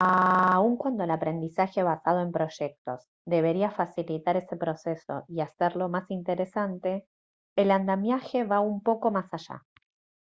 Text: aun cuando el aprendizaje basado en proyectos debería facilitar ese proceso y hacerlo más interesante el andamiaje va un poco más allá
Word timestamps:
aun 0.03 0.77
cuando 0.77 1.03
el 1.03 1.11
aprendizaje 1.11 1.83
basado 1.83 2.21
en 2.21 2.31
proyectos 2.31 3.07
debería 3.23 3.69
facilitar 3.69 4.35
ese 4.35 4.57
proceso 4.57 5.25
y 5.27 5.41
hacerlo 5.41 5.89
más 5.89 6.09
interesante 6.09 7.05
el 7.55 7.69
andamiaje 7.69 8.43
va 8.43 8.61
un 8.61 8.81
poco 8.81 9.11
más 9.11 9.31
allá 9.31 9.63